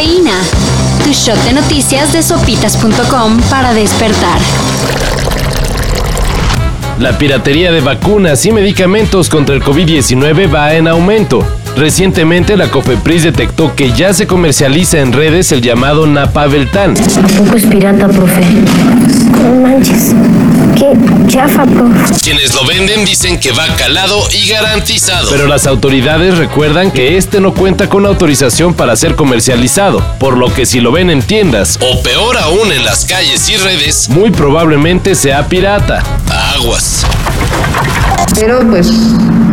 [0.00, 0.32] Cafeína.
[1.04, 4.40] Tu shot de noticias de sopitas.com para despertar.
[6.98, 11.44] La piratería de vacunas y medicamentos contra el COVID-19 va en aumento.
[11.76, 16.94] Recientemente la COFEPRIS detectó que ya se comercializa en redes el llamado Napaveltan.
[16.94, 18.40] Tampoco es pirata, profe.
[19.42, 20.14] No manches.
[20.80, 20.94] Qué
[21.28, 22.14] chafa, profe.
[22.22, 25.28] Quienes lo venden dicen que va calado y garantizado.
[25.30, 30.50] Pero las autoridades recuerdan que este no cuenta con autorización para ser comercializado, por lo
[30.54, 34.30] que si lo ven en tiendas o peor aún en las calles y redes, muy
[34.30, 36.02] probablemente sea pirata.
[36.56, 37.04] Aguas.
[38.34, 38.90] Pero pues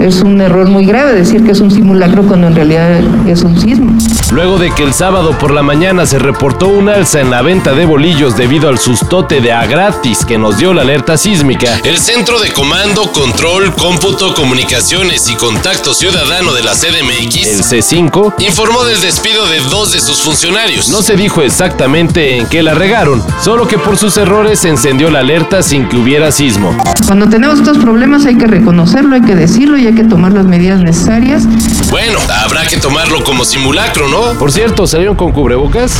[0.00, 3.58] es un error muy grave decir que es un simulacro cuando en realidad es un
[3.58, 3.92] sismo.
[4.32, 7.72] Luego de que el sábado por la mañana se reportó un alza en la venta
[7.72, 11.98] de bolillos debido al sustote de a gratis que nos dio la alerta sísmica, el
[11.98, 18.84] Centro de Comando, Control, Cómputo, Comunicaciones y Contacto Ciudadano de la CDMX, el C5, informó
[18.84, 20.88] del despido de dos de sus funcionarios.
[20.88, 25.10] No se dijo exactamente en qué la regaron, solo que por sus errores se encendió
[25.10, 26.76] la alerta sin que hubiera sismo.
[27.06, 30.44] Cuando tenemos estos problemas hay que reconocerlo, hay que decirlo y hay que tomar las
[30.44, 31.44] medidas necesarias.
[31.90, 34.38] Bueno, habrá que tomarlo como simulacro, ¿no?
[34.38, 35.98] Por cierto, ¿salieron con cubrebocas?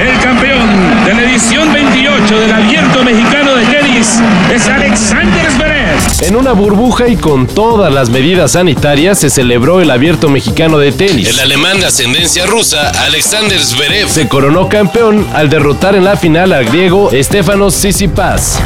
[0.00, 4.18] El campeón de la edición 28 del Abierto Mexicano de Tenis
[4.52, 5.98] es Alexander Zverev.
[6.22, 10.90] En una burbuja y con todas las medidas sanitarias se celebró el Abierto Mexicano de
[10.90, 11.28] Tenis.
[11.28, 16.52] El alemán de ascendencia rusa, Alexander Zverev, se coronó campeón al derrotar en la final
[16.52, 18.60] al griego Stefanos Tsitsipas.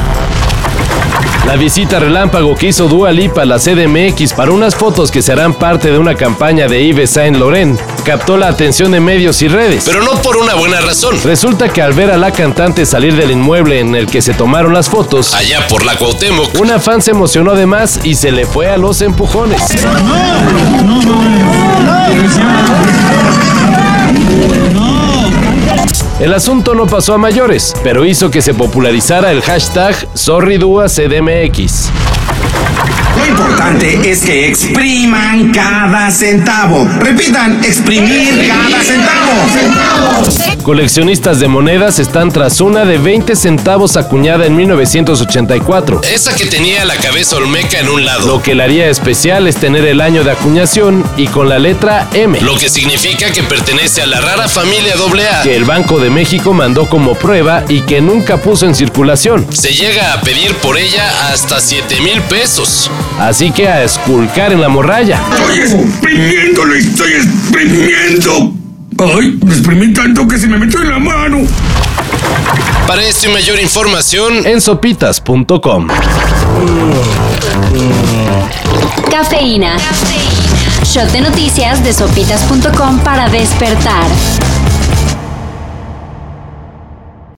[1.49, 5.55] La visita relámpago que hizo Dua Lipa a la CDMX para unas fotos que serán
[5.55, 9.85] parte de una campaña de Yves Saint Laurent captó la atención de medios y redes.
[9.87, 11.19] Pero no por una buena razón.
[11.25, 14.75] Resulta que al ver a la cantante salir del inmueble en el que se tomaron
[14.75, 18.45] las fotos, allá por la Cuauhtémoc, una fan se emocionó de más y se le
[18.45, 19.63] fue a los empujones.
[26.29, 31.91] El asunto no pasó a mayores, pero hizo que se popularizara el hashtag SorryDuaCDMX.
[33.19, 36.87] Lo importante es que expriman cada centavo.
[37.01, 40.63] Repitan, exprimir cada centavo.
[40.63, 46.03] Coleccionistas de monedas están tras una de 20 centavos acuñada en 1984.
[46.05, 48.27] Esa que tenía la cabeza olmeca en un lado.
[48.27, 52.09] Lo que la haría especial es tener el año de acuñación y con la letra
[52.13, 52.41] M.
[52.41, 56.53] Lo que significa que pertenece a la rara familia AA que el Banco de México
[56.53, 59.47] mandó como prueba y que nunca puso en circulación.
[59.53, 62.91] Se llega a pedir por ella hasta 7 mil pesos.
[63.19, 65.21] Así que a esculcar en la morralla.
[65.33, 68.53] Estoy exprimiendo, lo estoy exprimiendo.
[68.99, 71.39] Ay, me exprimí tanto que se me metió en la mano.
[72.87, 75.89] Para esto y mayor información en sopitas.com.
[79.11, 79.77] Cafeína.
[80.85, 84.07] Shot de noticias de sopitas.com para despertar.